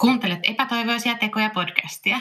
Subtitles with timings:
[0.00, 2.16] Kuuntelet epätoivoisia tekoja podcastia.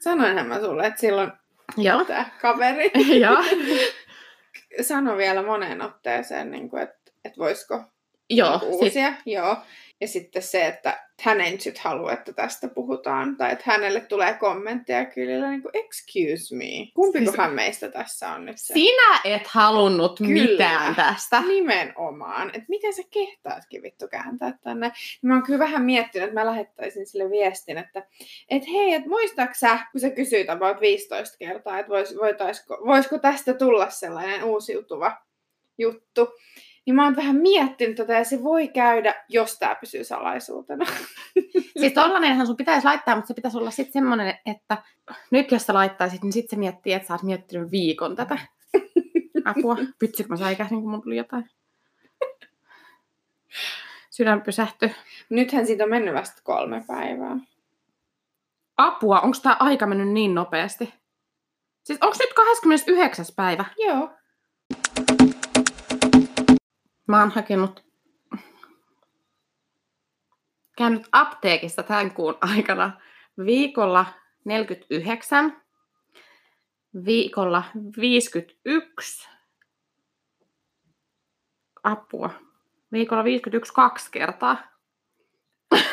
[0.00, 1.32] Sanoinhan mä sulle, että silloin
[1.78, 2.04] Joo.
[2.04, 2.90] tämä kaveri
[3.22, 3.44] Joo.
[4.80, 7.82] sanoi vielä moneen otteeseen, niin kuin, että, että voisiko
[8.30, 8.50] Joo.
[8.50, 9.12] niin kuin Siis, uusia.
[9.26, 9.56] Joo.
[10.00, 14.34] Ja sitten se, että hän ei nyt halua, että tästä puhutaan, tai että hänelle tulee
[14.34, 16.64] kommentteja kyllä niin kuin, excuse me.
[16.94, 18.74] Kumpikohan meistä tässä on nyt se?
[18.74, 20.32] sinä et halunnut Kyllä.
[20.32, 21.40] mitään tästä.
[21.40, 22.48] Nimenomaan.
[22.48, 24.92] Että miten sä kehtaatkin vittu kääntää tänne.
[25.22, 28.06] Mä oon kyllä vähän miettinyt, että mä lähettäisin sille viestin, että
[28.50, 32.16] et hei, et muistaaks sä, kun sä kysyit about 15 kertaa, että vois,
[32.86, 35.16] voisiko tästä tulla sellainen uusiutuva
[35.78, 36.28] juttu.
[36.88, 40.86] Niin mä oon vähän miettinyt tätä ja se voi käydä, jos tää pysyy salaisuutena.
[41.80, 44.82] Siis tollanenhan sun pitäisi laittaa, mutta se pitäisi olla sitten semmoinen, että
[45.30, 48.38] nyt jos sä laittaisit, niin sitten se miettii, että sä oot miettinyt viikon tätä.
[49.44, 49.76] Apua.
[49.98, 51.50] Pytsikö mä säikähdin, kun mun tuli jotain?
[54.10, 54.94] Sydän pysähtyi.
[55.30, 57.36] Nythän siitä on mennyt vasta kolme päivää.
[58.76, 60.94] Apua, onko tämä aika mennyt niin nopeasti?
[61.82, 63.26] Siis onko nyt 29.
[63.36, 63.64] päivä?
[63.78, 64.17] Joo.
[67.08, 67.84] Mä oon hakenut,
[70.76, 73.00] käynyt apteekista tämän kuun aikana
[73.44, 74.06] viikolla
[74.44, 75.62] 49,
[77.04, 77.64] viikolla
[78.00, 79.28] 51,
[81.82, 82.30] apua,
[82.92, 84.56] viikolla 51 kaksi kertaa.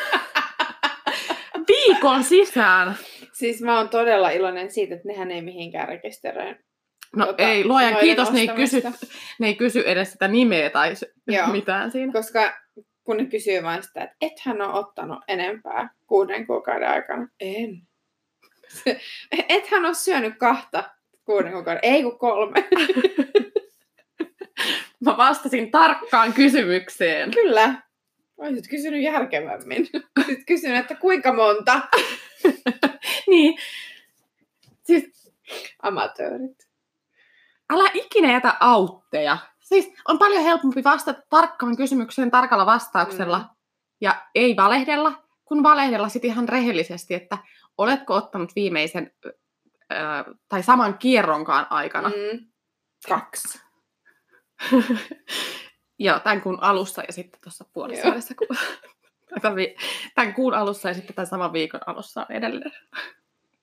[1.68, 2.96] Viikon sisään.
[3.32, 6.65] Siis mä oon todella iloinen siitä, että nehän ei mihinkään rekisteröi.
[7.16, 8.82] No tota, ei, luojan kiitos, ne ei, kysy,
[9.38, 10.94] ne ei kysy edes sitä nimeä tai
[11.26, 11.46] Joo.
[11.46, 12.12] mitään siinä.
[12.12, 12.52] Koska
[13.04, 17.28] kun ne kysyy vain sitä, että ethän ole ottanut enempää kuuden kuukauden aikana.
[17.40, 17.82] En.
[19.48, 20.90] Ethän ole syönyt kahta
[21.24, 22.68] kuuden kuukauden, ei kun kolme.
[25.04, 27.30] Mä vastasin tarkkaan kysymykseen.
[27.30, 27.82] Kyllä.
[28.36, 29.88] Olisit kysynyt järkevämmin.
[30.18, 31.80] Olisit kysynyt, että kuinka monta
[33.26, 33.58] Niin.
[34.82, 35.32] Siis
[35.82, 36.65] amatöörit.
[37.72, 39.38] Älä ikinä jätä autteja.
[39.60, 43.48] Siis on paljon helpompi vastata tarkkaan kysymykseen tarkalla vastauksella Mm.
[44.00, 45.12] ja ei valehdella,
[45.44, 47.38] kun valehdella sitten ihan rehellisesti, että
[47.78, 49.34] oletko ottanut viimeisen ö,
[50.48, 52.08] tai saman kierronkaan aikana.
[52.08, 52.46] Mm.
[53.08, 53.60] Kaksi.
[55.98, 58.34] Joo, tämän kuun alussa ja sitten tuossa puolessa välissä,
[60.14, 62.72] tämän kuun alussa ja sitten tämän saman viikon alussa on edelleen.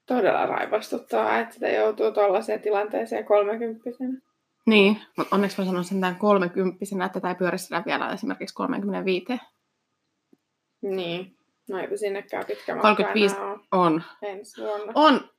[0.06, 4.22] Todella raivostuttavaa, että sitä joutuu tuollaiseen tilanteeseen kolmekymppisenä.
[4.66, 8.56] Niin, mutta onneksi mä sanon sen tämän kolmekymppisenä, että tämä ei pyöri sillä vielä esimerkiksi
[8.56, 9.25] 35.
[10.81, 11.38] Niin.
[11.69, 14.03] No eipä sinnekään pitkä matka 35 enää ole on.
[14.22, 14.92] ensi vuonna.
[14.96, 15.30] On.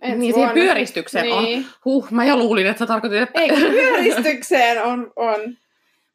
[0.00, 0.54] Ensi niin, siihen vuonna.
[0.54, 1.44] pyöristykseen on.
[1.44, 1.66] Niin.
[1.84, 3.40] Huh, mä jo luulin, että sä tarkoitit, että...
[3.40, 5.12] Ei, pyöristykseen on.
[5.16, 5.56] on.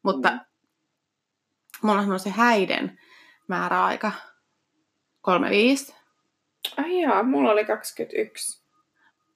[0.02, 0.38] Mutta
[1.82, 2.98] mulla on se häiden
[3.48, 4.12] määräaika
[5.20, 5.99] 35.
[6.76, 8.62] Ai jaa, mulla oli 21.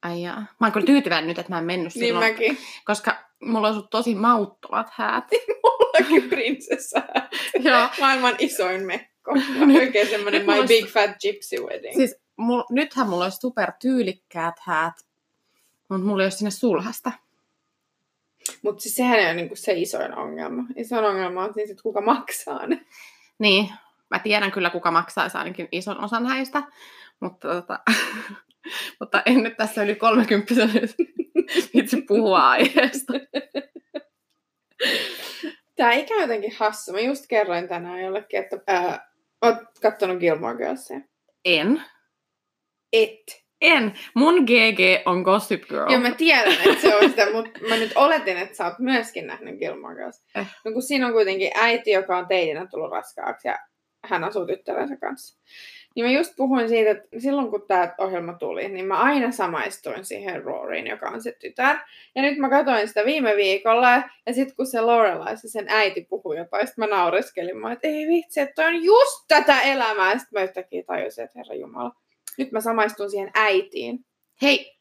[0.03, 0.41] Ai jaa.
[0.61, 2.59] Mä oon kyllä tyytyväinen nyt, että mä en mennyt Niin silloin, mäkin.
[2.85, 5.25] koska mulla on tosi mauttomat häät.
[5.63, 7.03] Mullakin prinsessa.
[7.61, 7.89] Joo.
[8.01, 9.35] Maailman isoin mekko.
[9.67, 11.95] Nyt- Oikein semmonen my mulla big fat gypsy wedding.
[11.97, 14.95] Siis mul, nythän mulla olisi super tyylikkäät häät,
[15.89, 17.13] mutta mulla ei ole sinne sulhasta.
[18.63, 20.63] Mutta siis sehän ei ole niinku se isoin ongelma.
[20.77, 22.87] Isoin ongelma on siis, että kuka maksaa ne.
[23.39, 23.69] Niin,
[24.11, 26.63] mä tiedän kyllä, kuka maksaisi ainakin ison osan häistä,
[27.25, 27.79] mutta, tota,
[29.01, 30.55] mutta en nyt tässä yli 30
[31.75, 33.13] itse puhua aiheesta.
[35.77, 36.93] Tää ikä on jotenkin hassu.
[36.93, 39.11] Mä just kerroin tänään jollekin, että ää,
[39.43, 41.01] oot kattonut Gilmore Girlsia.
[41.45, 41.83] En.
[42.93, 43.45] Et.
[43.61, 43.95] En.
[44.15, 45.93] Mun GG on Gossip Girl.
[45.93, 49.27] Joo, mä tiedän, että se on sitä, mutta mä nyt oletin, että sä oot myöskin
[49.27, 50.25] nähnyt Gilmore Girls.
[50.35, 50.47] Eh.
[50.65, 53.59] No kun siinä on kuitenkin äiti, joka on teidinä tullut raskaaksi ja
[54.05, 55.41] hän asuu tyttärensä kanssa.
[55.95, 60.05] Niin mä just puhuin siitä, että silloin kun tämä ohjelma tuli, niin mä aina samaistuin
[60.05, 61.77] siihen Roryin, joka on se tytär.
[62.15, 63.93] Ja nyt mä katsoin sitä viime viikolla,
[64.27, 67.89] ja sitten kun se Lorelai, se sen äiti puhui jotain, sitten mä naureskelin, mä, että
[67.89, 70.19] ei vitsi, että toi on just tätä elämää.
[70.19, 71.93] Sitten mä yhtäkkiä tajusin, että herra Jumala,
[72.39, 74.05] nyt mä samaistun siihen äitiin.
[74.43, 74.77] Hei,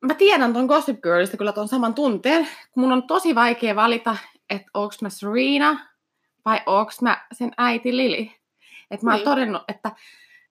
[0.00, 4.16] mä tiedän ton Gossip Girlista kyllä ton saman tunteen, kun mun on tosi vaikea valita,
[4.50, 5.86] että onks mä Serena
[6.44, 8.32] vai onks mä sen äiti Lili.
[8.90, 9.24] Että mä oon Niin.
[9.24, 9.90] todennut, että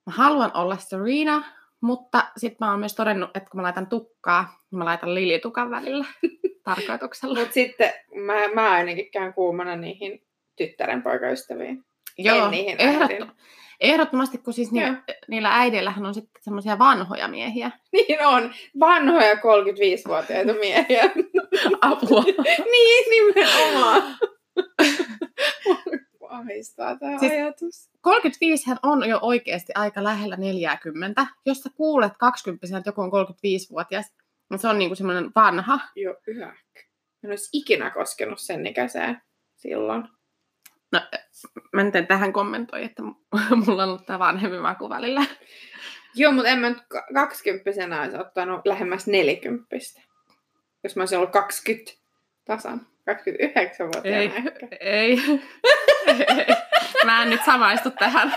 [0.10, 1.44] mä haluan olla Serena,
[1.82, 5.72] Mutta sitten mä oon myös todennut, että kun mä laitan tukkaa, niin mä laitan liljitukan
[5.72, 6.06] välillä
[6.64, 7.40] tarkoituksella.
[7.40, 10.24] Mutta sitten mä, mä ainakin käyn kuumana niihin
[10.56, 11.84] tyttären poikaystäviin.
[12.18, 13.32] Joo, en niihin ehdotto- äidin.
[13.80, 14.90] ehdottomasti, kun siis Joo.
[14.92, 14.98] ni-
[15.28, 17.72] niillä äideillähän on sitten semmoisia vanhoja miehiä.
[17.94, 18.54] Niin on.
[18.80, 21.04] Vanhoja 35-vuotiaita miehiä.
[21.82, 22.24] Apua.
[22.72, 24.04] niin, nimenomaan.
[26.80, 27.90] Ahistaa tämä Siis- ajatus.
[28.02, 31.28] 35 hän on jo oikeasti aika lähellä 40.
[31.46, 34.06] Jos sä kuulet 20 että joku on 35-vuotias,
[34.50, 35.80] niin se on niinku semmoinen vanha.
[35.96, 36.56] Joo, yhä.
[37.24, 39.22] En olisi ikinä koskenut sen ikäiseen
[39.56, 40.04] silloin.
[40.92, 41.02] No,
[41.74, 43.04] mä nyt en tähän kommentoi, että
[43.66, 45.22] mulla on ollut tämä vanhempi maku välillä.
[46.16, 50.02] Joo, mutta en mä nyt ka- kaksikymppisenä olisi ottanut lähemmäs nelikymppistä.
[50.84, 51.92] Jos mä olisin ollut 20
[52.46, 52.88] tasan.
[53.06, 54.10] 29 vuotta.
[54.18, 54.32] Ei,
[54.80, 55.18] ei.
[56.20, 56.56] ei.
[57.06, 58.34] Mä en nyt samaistu tähän.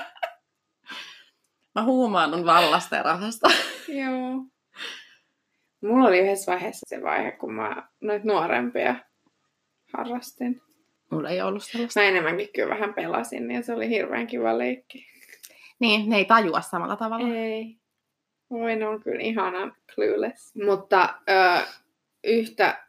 [1.75, 3.49] Mä huumaannun vallasta ja rahasta.
[3.89, 4.45] Joo.
[5.83, 8.95] Mulla oli yhdessä vaiheessa se vaihe, kun mä noita nuorempia
[9.93, 10.61] harrastin.
[11.11, 12.01] Mulla ei ollut sellaista.
[12.01, 15.07] Mä enemmänkin kyllä vähän pelasin ja se oli hirveän kiva leikki.
[15.79, 17.29] Niin, ne ei tajua samalla tavalla.
[17.29, 17.77] Ei.
[18.51, 20.55] Voi, ne on kyllä ihanan clueless.
[20.55, 21.67] Mutta ö,
[22.25, 22.87] yhtä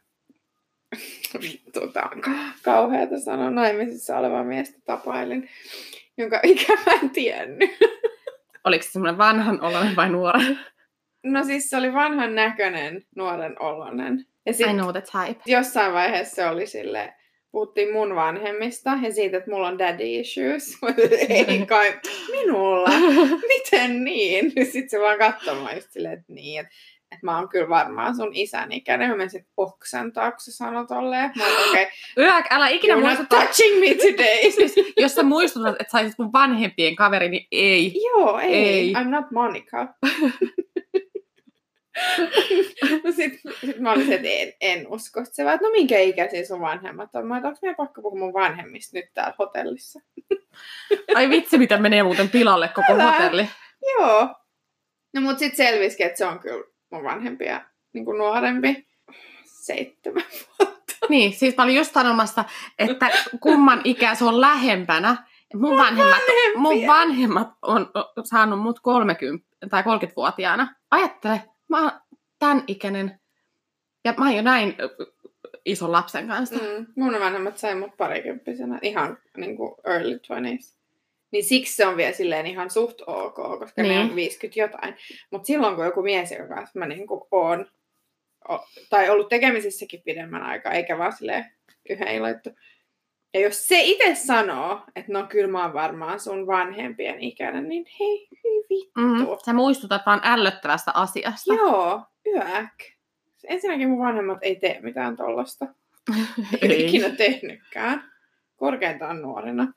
[1.42, 2.30] vittu, tää on ka-
[2.62, 5.48] kauheata sanoa naimisissa olevaa miestä tapailin,
[6.18, 7.70] jonka ikä mä en tiennyt.
[8.64, 10.58] Oliko se semmoinen vanhan oloinen vai nuoren?
[11.24, 14.26] No siis se oli vanhan näköinen nuoren oloinen.
[14.46, 15.40] Ja I sit know the type.
[15.46, 17.14] jossain vaiheessa se oli sille
[17.50, 20.78] puhuttiin mun vanhemmista ja siitä, että mulla on daddy issues.
[21.28, 21.92] Ei kai
[22.36, 22.88] minulla.
[23.48, 24.52] Miten niin?
[24.64, 26.72] Sitten se vaan katsoi mua just silleen, että niin, että,
[27.14, 29.10] että mä oon kyllä varmaan sun isän ikäinen.
[29.10, 31.32] Mä menisin oksentaa, kun sä sanot tolleen.
[31.36, 33.36] Mä oon okei, okay, Yök, älä ikinä muistuta.
[33.36, 34.50] touching me today.
[34.56, 37.94] Siis, jos sä muistutat, että saisit mun vanhempien kaveri, niin ei.
[38.04, 38.54] Joo, ei.
[38.54, 38.92] Ei.
[38.92, 39.78] I'm not Monica.
[43.04, 45.20] no sit, sit mä olin se, että en, en usko.
[45.20, 47.26] Sitten se vaan, että no minkä ikäisiä sun vanhemmat on?
[47.26, 50.00] Mä oon, onko meidän pakko puhua mun vanhemmista nyt täällä hotellissa?
[51.16, 53.12] Ai vitsi, mitä menee muuten pilalle koko Älä.
[53.12, 53.48] hotelli.
[53.82, 54.28] Joo.
[55.14, 56.64] No mut sit selvisikin, että se on kyllä
[56.94, 57.60] mun vanhempia
[57.92, 58.86] niin kuin nuorempi.
[59.44, 60.24] Seitsemän
[60.58, 60.94] vuotta.
[61.08, 62.44] Niin, siis mä olin just sanomassa,
[62.78, 63.10] että
[63.40, 65.16] kumman ikä se on lähempänä.
[65.54, 66.22] Mun vanhemmat,
[66.56, 67.90] mun vanhemmat on
[68.24, 70.74] saanut mut 30 tai 30-vuotiaana.
[70.90, 71.92] Ajattele, mä oon
[72.38, 73.20] tämän ikäinen
[74.04, 74.76] ja mä oon jo näin
[75.64, 76.54] ison lapsen kanssa.
[76.54, 76.86] Mm.
[76.96, 80.83] Mun vanhemmat sai mut parikymppisenä, ihan niin kuin early 20s.
[81.34, 83.94] Niin siksi se on vielä silleen ihan suht ok, koska niin.
[83.94, 84.96] ne on 50 jotain.
[85.30, 87.70] Mutta silloin kun joku mies, joka kanssa mä niin kuin oon,
[88.48, 88.58] o,
[88.90, 91.44] tai ollut tekemisissäkin pidemmän aikaa, eikä vaan silleen
[91.90, 92.50] yhden iloittu.
[93.34, 97.86] Ja jos se itse sanoo, että no kyllä mä oon varmaan sun vanhempien ikäinen, niin
[98.00, 99.00] hei, hei vittu.
[99.00, 101.54] Mm, sä muistutat vaan ällöttävästä asiasta.
[101.54, 102.94] Joo, yök.
[103.44, 105.66] Ensinnäkin mun vanhemmat ei tee mitään tollasta.
[106.62, 106.84] Ei.
[106.86, 108.12] ikinä tehnytkään.
[108.56, 109.72] Korkeintaan nuorena.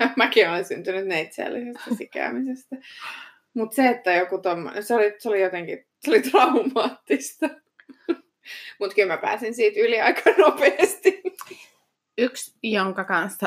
[0.00, 2.76] Mä- Mäkin olen syntynyt neitseellisestä sikäämisestä.
[3.54, 7.48] Mutta se, että joku tommoinen, se oli, se oli jotenkin, se oli traumaattista.
[8.80, 11.22] Mutta kyllä mä pääsin siitä yli aika nopeasti.
[12.18, 13.46] Yksi, jonka kanssa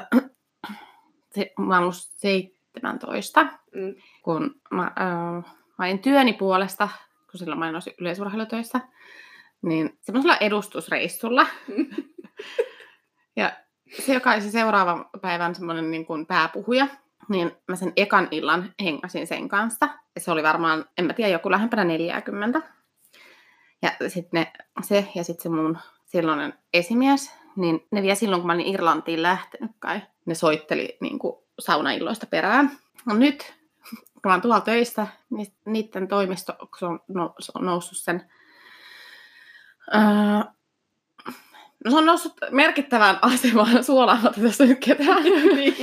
[1.35, 3.95] se, mä ollut 17, Mm.
[4.23, 6.89] kun mä, äh, mä olin työni puolesta,
[7.31, 8.79] kun silloin mä olin noissa yleisurheilutöissä,
[9.61, 11.47] niin semmoisella edustusreissulla.
[13.35, 13.51] ja
[14.05, 16.87] se, joka oli se seuraavan päivän semmoinen niin kuin pääpuhuja,
[17.29, 19.89] niin mä sen ekan illan hengasin sen kanssa.
[20.15, 22.61] Ja se oli varmaan, en mä tiedä, joku lähempänä 40.
[23.81, 24.47] Ja sitten
[24.81, 29.21] se ja sitten se mun silloinen esimies, niin ne vielä silloin, kun mä olin Irlantiin
[29.21, 32.71] lähtenyt kai, ne soitteli niin kuin saunailloista perään.
[33.05, 33.53] No nyt,
[33.89, 36.57] kun mä oon tuolla töissä, niin niiden toimisto,
[37.07, 38.31] no, on noussut sen...
[39.95, 40.51] Öö,
[41.85, 45.23] no se on noussut merkittävään asemaan suolaamatta tässä nyt ketään.
[45.23, 45.75] niin.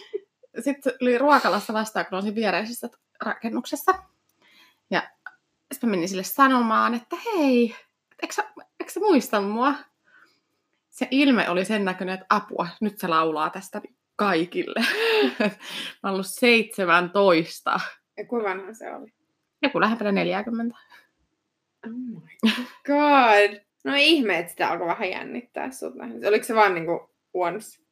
[0.64, 2.88] Sitten oli ruokalassa vastaan, kun olisin viereisessä
[3.20, 3.94] rakennuksessa.
[4.90, 5.02] Ja
[5.72, 7.76] sitten mä menin sille sanomaan, että hei,
[8.22, 8.44] eikö sä,
[8.80, 9.74] eikö sä muista mua?
[10.88, 13.82] Se ilme oli sen näköinen, että apua, nyt se laulaa tästä
[14.16, 14.80] kaikille.
[15.40, 15.46] mä
[16.04, 17.80] oon ollut 17.
[18.16, 19.12] Ja kuinka vanha se oli?
[19.62, 20.78] Joku lähempänä 40.
[21.86, 22.52] Oh my
[22.86, 23.67] god.
[23.84, 25.94] No ihme, että sitä alkoi vähän jännittää sut.
[26.28, 27.82] Oliko se vaan niinku once?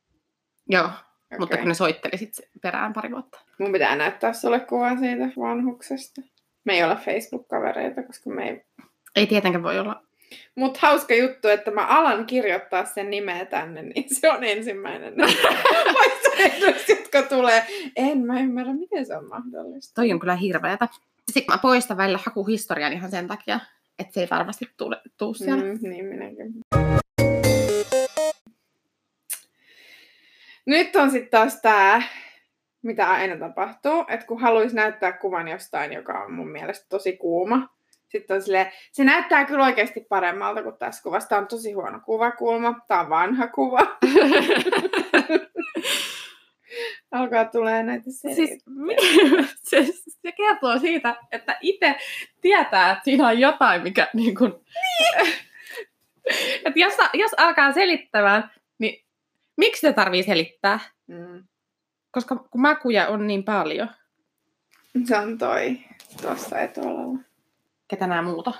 [0.69, 0.91] Joo,
[1.27, 1.39] Okay.
[1.39, 3.41] mutta kun ne soitteli sitten perään pari vuotta.
[3.59, 6.21] Mun pitää näyttää sulle kuva siitä vanhuksesta.
[6.65, 8.65] Me ei olla Facebook-kavereita, koska me ei...
[9.17, 10.03] Ei tietenkään voi olla.
[10.55, 15.15] Mut hauska juttu, että mä alan kirjoittaa sen nimeä tänne, niin se on ensimmäinen
[15.95, 17.67] vaihtoehdoista, jotka tulee.
[17.97, 19.95] En mä ymmärrä, miten se on mahdollista.
[19.95, 20.89] Toi on kyllä hirveetä.
[21.33, 23.61] sitten mä poistan välillä hakuhistorian ihan sen takia,
[23.99, 25.65] että se ei varmasti tule, tuu siellä.
[25.65, 25.79] Mm.
[25.83, 26.53] Niin minäkin.
[30.67, 32.03] Nyt on sitten taas tää,
[32.83, 37.77] mitä aina tapahtuu, että kun haluaisi näyttää kuvan jostain, joka on mun mielestä tosi kuuma,
[38.09, 41.29] sitten on silleen, se näyttää kyllä oikeasti paremmalta kuin tässä kuvassa.
[41.29, 42.81] Tämä on tosi huono kuvakulma.
[42.89, 43.81] Tämä on vanha kuva.
[47.17, 48.59] Alkaa tulee näitä Siis, selityksiä.
[48.67, 48.97] mi-
[49.63, 49.87] se,
[50.23, 51.97] se kertoo siitä, että itse
[52.41, 54.53] tietää, että siinä on jotain, mikä niin kuin...
[54.53, 55.35] Niin.
[56.65, 59.05] että jos, jos alkaa selittämään, niin
[59.57, 60.81] miksi se tarvii selittää?
[61.07, 61.45] Mm.
[62.11, 63.89] Koska kun makuja on niin paljon.
[65.05, 65.79] Se on toi
[66.23, 67.19] tuossa etualalla.
[67.89, 68.53] Ketä nämä muuta?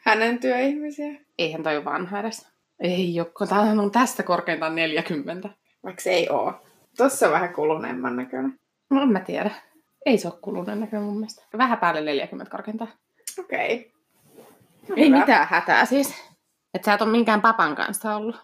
[0.00, 1.12] Hänen työihmisiä.
[1.38, 2.48] Eihän toi ole vanha edes.
[2.80, 5.48] Ei ole, tää on tästä korkeintaan 40.
[5.84, 6.66] Vaikka se ei oo.
[6.96, 8.60] Tossa on vähän kuluneemman näköinen.
[8.90, 9.50] No en mä tiedä.
[10.06, 11.42] Ei se ole kuluneen näköinen mun mielestä.
[11.58, 12.92] Vähän päälle 40 korkeintaan.
[13.38, 13.92] Okei.
[14.84, 15.04] Okay.
[15.04, 16.14] Ei mitään hätää siis.
[16.74, 18.36] Että sä et ole minkään papan kanssa ollut.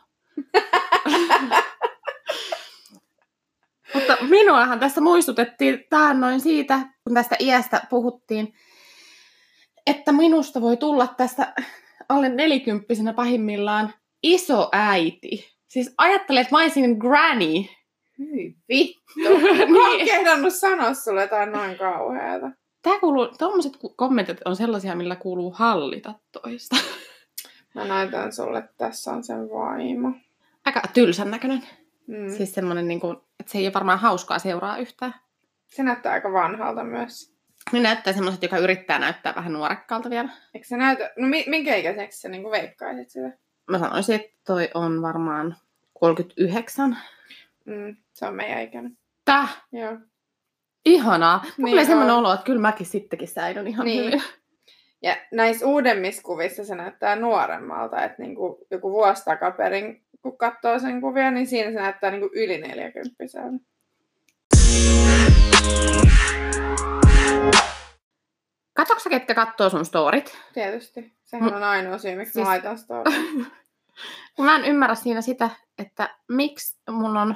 [3.95, 8.55] Mutta minuahan tässä muistutettiin taannoin siitä, kun tästä iästä puhuttiin,
[9.87, 11.55] että minusta voi tulla tästä
[12.09, 15.57] alle nelikymppisenä pahimmillaan iso äiti.
[15.69, 17.65] Siis ajattele, että mä olisin granny.
[18.19, 19.39] Hyi vittu.
[19.73, 20.07] Mä oon niin.
[20.07, 22.51] kehdannut sanoa sulle jotain noin kauheata.
[22.83, 26.77] Tää kuuluu, tommoset kommentit on sellaisia, millä kuuluu hallita toista.
[27.75, 30.13] Mä näytän sulle, että tässä on sen vaimo.
[30.65, 31.63] Aika tylsän näköinen.
[32.07, 32.29] Mm.
[32.37, 35.15] Siis semmonen, niin kuin, että se ei ole varmaan hauskaa seuraa yhtään.
[35.67, 37.35] Se näyttää aika vanhalta myös.
[37.73, 40.29] Niin näyttää semmoiset, joka yrittää näyttää vähän nuorekkaalta vielä.
[40.55, 41.11] Eikö se näytä...
[41.17, 43.33] No mi- minkä ikäiseksi sä niinku veikkaisit sitä?
[43.71, 45.57] Mä sanoisin, että toi on varmaan
[45.93, 46.99] 39.
[47.69, 48.99] Mm, se on meidän ikäinen.
[49.25, 49.97] Täh, Joo.
[50.85, 51.39] ihanaa.
[51.39, 54.05] Mulla Niin tulee semmoinen olo, että kyllä mäkin sittenkin säilyn ihan Niin.
[54.07, 54.23] hyvin.
[55.03, 61.01] Ja näissä uudemmissa kuvissa se näyttää nuoremmalta, että niinku joku vuosi takaperin, kun katsoo sen
[61.01, 63.15] kuvia, niin siinä se näyttää niinku yli 40
[68.77, 70.39] Katsoksa, ketkä katsoo sun storit?
[70.55, 71.13] Tietysti.
[71.25, 71.57] Sehän Mm.
[71.57, 73.11] on ainoa syy, miksi Siis- mä laitan story.
[74.37, 77.35] Kun mä en ymmärrä siinä sitä, että miksi mun on,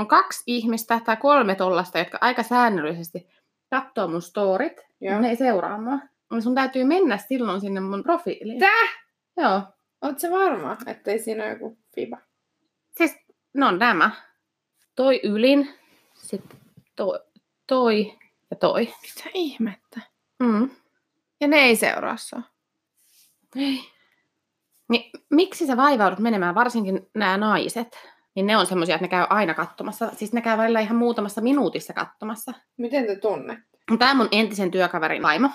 [0.00, 3.28] on kaksi ihmistä tai kolme tollasta, jotka aika säännöllisesti
[3.70, 4.80] katsoo mun storit.
[5.00, 5.20] Joo.
[5.20, 5.98] Ne ei seuraa mua.
[6.30, 8.60] Niin sun täytyy mennä silloin sinne mun profiiliin.
[8.60, 9.04] Täh?
[9.36, 9.62] Joo.
[10.02, 12.18] Oot se varma, ettei siinä ole joku fiba?
[12.96, 13.16] Siis,
[13.54, 14.10] no on nämä.
[14.94, 15.74] Toi ylin,
[16.14, 16.58] sitten
[16.96, 17.18] toi,
[17.66, 18.18] toi
[18.50, 18.94] ja toi.
[19.02, 20.00] Mitä ihmettä?
[20.38, 20.70] Mm.
[21.40, 22.42] Ja ne ei seuraa sua.
[23.56, 23.80] Ei.
[24.88, 28.11] Niin, miksi sä vaivaudut menemään, varsinkin nämä naiset?
[28.34, 30.10] Niin ne on semmoisia, että ne käy aina katsomassa.
[30.16, 32.52] Siis ne käy välillä ihan muutamassa minuutissa katsomassa.
[32.76, 33.78] Miten te tunnette?
[33.98, 35.50] Tämä on mun entisen työkaverin vaimo.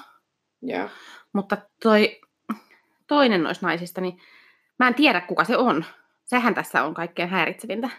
[0.61, 0.89] Joo.
[1.33, 2.21] Mutta toi
[3.07, 4.19] toinen noista naisista, niin
[4.79, 5.85] mä en tiedä kuka se on.
[6.25, 7.89] Sehän tässä on kaikkein häiritsevintä.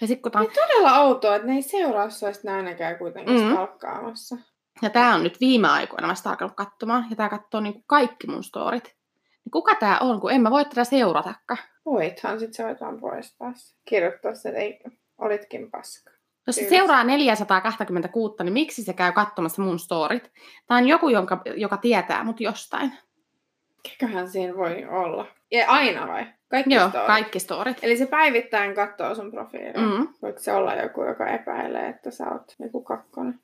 [0.00, 2.44] Ja sit kun tää on, Niin todella outoa, että ne ei seuraa sua, ja sit
[2.44, 3.42] ne aina käy kuitenkin Mm.
[3.42, 3.52] mm.
[3.52, 4.36] stalkkaamassa.
[4.82, 8.44] ja tää on nyt viime aikoina vasta alkanut katsomaan, ja tää katsoo niinku kaikki mun
[8.44, 8.97] storit.
[9.48, 11.60] Niin kuka tää on, kun en mä voi tätä seuratakaan.
[11.84, 13.76] Voithan, sit sä voit vaan poistaa se.
[13.88, 14.80] Kirjoittaa se, että ei,
[15.18, 16.10] olitkin paska.
[16.46, 20.32] Jos se seuraa 426, niin miksi se käy katsomassa mun storit?
[20.66, 22.92] Tämä on joku, jonka, joka tietää mut jostain.
[23.82, 25.26] Keköhän siinä voi olla?
[25.50, 26.26] Ja aina vai?
[26.48, 27.06] Kaikki Joo, storit?
[27.06, 27.78] kaikki storit.
[27.82, 29.72] Eli se päivittäin katsoo sun profiilia.
[29.72, 29.98] Mm.
[29.98, 30.08] Mm.
[30.22, 33.40] Voiko se olla joku, joka epäilee, että sä oot joku kakkonen?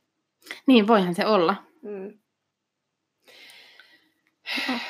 [0.66, 1.54] Niin, voihan se olla.
[1.82, 2.18] Mm.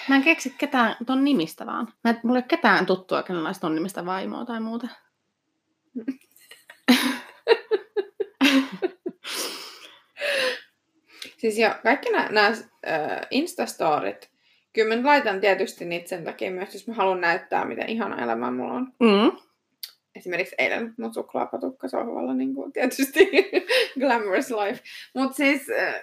[0.09, 1.88] Mä en keksi ketään ton nimistä vaan.
[2.04, 4.88] Mä, et- mulla ei ole ketään tuttua, kenellä olisi ton nimistä vaimoa tai muuta.
[11.38, 12.56] Siis jo, kaikki nämä äh,
[13.30, 14.30] Instastorit,
[14.73, 18.50] kyllä mä laitan tietysti niitä sen takia myös, jos mä haluan näyttää, miten ihana elämä
[18.50, 18.92] mulla on.
[19.00, 19.38] Mm.
[20.14, 23.30] Esimerkiksi eilen mun suklaapatukka sohvalla, niin kuin tietysti
[24.00, 24.83] glamorous life.
[25.14, 25.94] Mutta siis äh,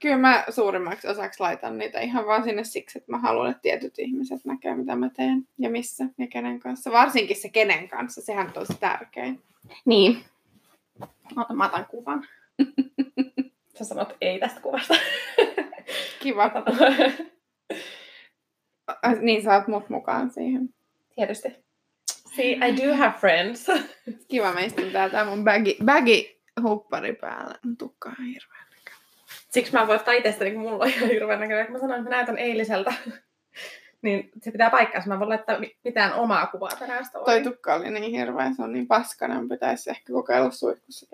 [0.00, 3.98] kyllä mä suurimmaksi osaksi laitan niitä ihan vaan sinne siksi, että mä haluan, että tietyt
[3.98, 6.92] ihmiset näkee, mitä mä teen ja missä ja kenen kanssa.
[6.92, 9.42] Varsinkin se kenen kanssa, sehän on tosi tärkein.
[9.84, 10.24] Niin.
[11.36, 12.26] Ota, mä otan kuvan.
[13.78, 14.94] Sä sanot ei tästä kuvasta.
[16.22, 16.50] Kiva.
[19.20, 20.68] Niin saat mut mukaan siihen.
[21.14, 21.48] Tietysti.
[22.36, 23.66] See, I do have friends.
[24.28, 27.54] Kiva meistä tää, tää mun bagi, bagi huppari päällä.
[27.78, 28.57] Tukka on hirveä.
[29.50, 31.66] Siksi mä voin ottaa itsestäni, kun mulla on ihan hirveän näköinen.
[31.66, 32.94] Kun Mä sanoin, että mä näytän eiliseltä.
[34.02, 35.08] niin se pitää paikkaansa.
[35.08, 38.72] Mä voin laittaa mi- mitään omaa kuvaa tänään Toi tukka oli niin hirveä, se on
[38.72, 41.06] niin paskanen, pitäisi ehkä kokeilla suihkussa.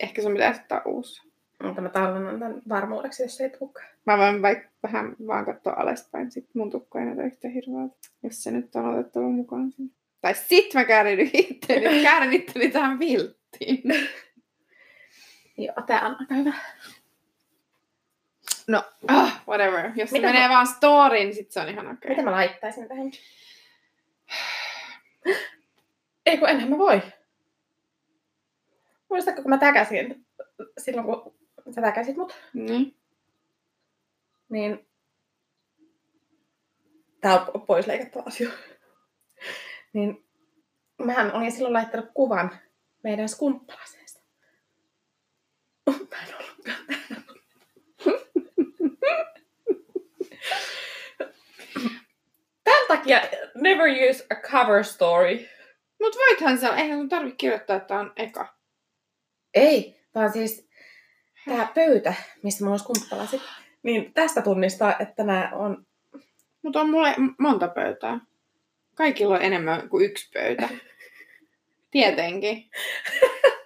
[0.00, 1.28] Ehkä sun pitäisi ottaa uusi.
[1.62, 3.88] Mutta mä tallennan tämän varmuudeksi, jos ei tulekaan.
[4.06, 8.42] Mä voin vaikka vähän vaan katsoa alaspäin, sit mun tukka ei näytä yhtä hirveältä, jos
[8.42, 9.92] se nyt on otettava mukaan sinne.
[10.20, 13.82] Tai sit mä käärin itteeni, käärin itteni tähän vilttiin.
[15.56, 16.52] Joo, tää on aika hyvä.
[18.68, 19.90] No, ah, whatever.
[19.96, 22.10] Jos se Mitä menee mä- vaan storyin, niin sit se on ihan okei.
[22.10, 23.10] Mitä mä laittaisin tähän?
[26.26, 27.02] Ei kun enhän mä voi.
[29.10, 30.26] Muistatko, kun mä täkäsin
[30.78, 31.06] silloin,
[31.64, 32.96] kun sä täkäsit mut, Niin.
[34.48, 34.88] niin
[37.20, 38.50] tää on pois leikattava asia.
[39.92, 40.24] niin
[40.98, 42.58] mähän olin silloin laittanut kuvan
[43.04, 44.20] meidän skumppalaseesta.
[45.86, 47.17] Mä en ollutkaan täällä.
[52.88, 53.20] Takia
[53.54, 55.48] never use a cover story.
[56.00, 58.54] Mut voithan se, eihän sun tarvi kirjoittaa, että on eka.
[59.54, 60.68] Ei, vaan siis
[61.48, 63.42] tämä pöytä, missä mulla on skumppalasit,
[63.82, 65.86] niin tästä tunnistaa, että nämä on...
[66.62, 68.20] Mut on mulle monta pöytää.
[68.94, 70.68] Kaikilla on enemmän kuin yksi pöytä.
[71.90, 72.64] Tietenkin.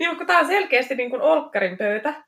[0.00, 2.24] Niin, kun tää on selkeästi niin kuin olkkarin pöytä.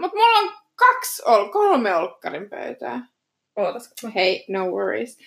[0.00, 3.06] Mut mulla on kaksi, ol, kolme olkkarin pöytää.
[3.56, 3.94] Ootas.
[4.14, 5.18] Hei, no worries.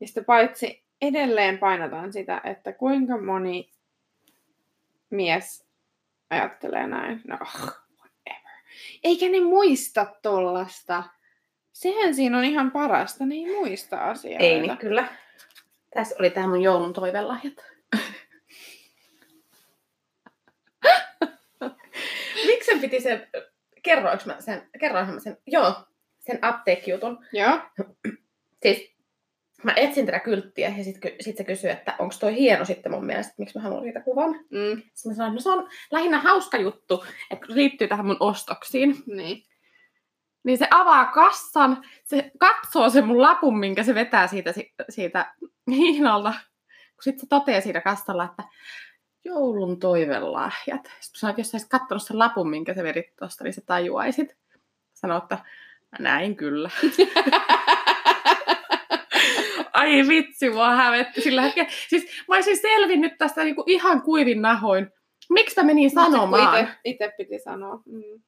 [0.00, 3.70] Ja sitten paitsi edelleen painotan sitä, että kuinka moni
[5.10, 5.66] mies
[6.30, 7.20] ajattelee näin.
[7.28, 8.52] No, whatever.
[9.04, 11.04] Eikä ne muista tollasta.
[11.72, 14.44] Sehän siinä on ihan parasta, ne ei muista asioita.
[14.44, 15.08] Ei niin, kyllä.
[15.94, 17.54] Tässä oli tää mun joulun toivelahjat.
[22.46, 23.28] Miksi sen piti se...
[23.82, 24.68] Kerroinko mä sen?
[24.80, 25.38] Kerroinhan mä sen?
[25.46, 25.74] Joo,
[26.18, 27.26] sen apteekkijutun.
[27.32, 27.60] Joo.
[28.62, 28.97] Siis
[29.62, 33.04] mä etsin tätä kylttiä ja sitten sit se kysyi, että onko toi hieno sitten mun
[33.06, 34.30] mielestä, että miksi mä haluan siitä kuvan.
[34.34, 38.96] Mm, Sitten mä sanoin, no se on lähinnä hauska juttu, että liittyy tähän mun ostoksiin.
[39.06, 39.42] niin.
[40.44, 45.34] Niin se avaa kassan, se katsoo sen mun lapun, minkä se vetää siitä, si- siitä
[45.70, 46.32] hiinalta.
[46.94, 48.42] Kun sitten se toteaa siinä kassalla, että
[49.24, 50.82] joulun toivelahjat.
[51.00, 53.60] Sitten sanoin, että jos sä olisit katsonut sen lapun, minkä se vedit tuosta, niin sä
[53.66, 54.36] tajuaisit.
[54.94, 55.38] Sanoin, että
[55.98, 56.70] näin kyllä.
[59.78, 61.70] Ai vitsi, mua hävetti sillä hetkellä.
[61.88, 64.92] Siis mä olisin selvinnyt tästä niinku ihan kuivin nahoin.
[65.30, 66.68] Miksi mä menin sanomaan?
[66.84, 67.82] Itse, piti sanoa.
[67.86, 68.22] Mm.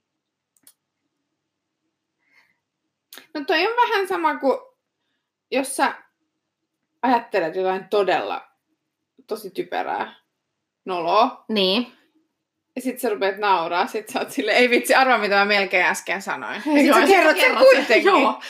[3.35, 4.59] No toi on vähän sama kuin,
[5.51, 5.95] jos sä
[7.03, 8.49] ajattelet jotain todella
[9.27, 10.15] tosi typerää
[10.85, 11.93] noloa, Niin.
[12.77, 15.87] ja sit sä rupeat nauraa, sit sä oot silleen, ei vitsi, arvaa mitä mä melkein
[15.87, 16.55] äsken sanoin.
[16.55, 18.05] Ja sit Joo, sä kerrot sen kuitenkin.
[18.05, 18.41] Joo.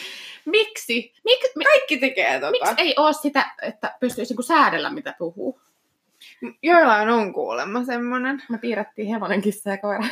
[0.46, 1.12] Miksi?
[1.24, 2.50] Mik, mi, Kaikki tekee tota.
[2.50, 5.61] miksi ei ole sitä, että pystyisi niinku säädellä, mitä puhuu?
[6.62, 8.42] Joillain on kuulemma semmonen.
[8.48, 10.05] Me piirrettiin hevonen, kissa ja koira.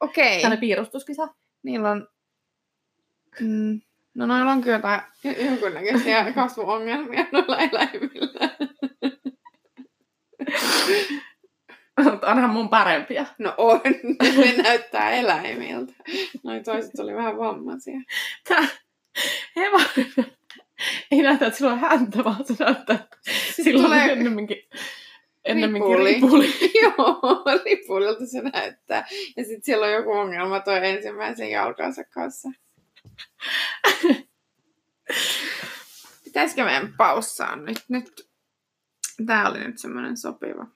[0.00, 0.34] Okei.
[0.34, 1.28] Tällainen piirustuskisa.
[1.62, 2.08] Niillä on...
[3.40, 3.80] Mm,
[4.14, 8.50] no noilla on kyllä jotain jo- jonkunnäköisiä kasvuongelmia noilla eläimillä.
[12.04, 13.26] Mutta onhan mun parempia.
[13.38, 13.80] No on,
[14.36, 15.92] ne näyttää eläimiltä.
[16.42, 18.00] Noin toiset oli vähän vammaisia.
[18.48, 18.68] Tää
[19.56, 20.34] hevonen
[21.10, 23.18] ei näytä, että sillä on häntä, vaan se näyttää, että
[23.52, 24.56] sillä on tulee- ennemminkin,
[25.44, 26.46] ennemminkin Ripuli.
[26.46, 26.70] ripuli.
[26.82, 27.20] Joo,
[27.64, 29.06] ripulilta se näyttää.
[29.36, 32.48] Ja sitten siellä on joku ongelma toi ensimmäisen jalkansa kanssa.
[36.24, 37.80] Pitäisikö meidän paussaa nyt?
[37.88, 38.28] nyt?
[39.26, 40.66] Tää oli nyt semmoinen sopiva.